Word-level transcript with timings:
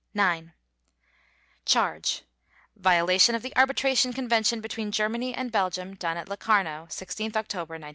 IX 0.15 0.47
CHARGE: 1.63 2.23
_Violation 2.81 3.35
of 3.35 3.43
the 3.43 3.55
Arbitration 3.55 4.13
Convention 4.13 4.59
between 4.59 4.91
Germany 4.91 5.35
and 5.35 5.51
Belgium, 5.51 5.93
done 5.93 6.17
at 6.17 6.27
Locarno, 6.27 6.87
16 6.89 7.27
October 7.35 7.75
1925. 7.77 7.89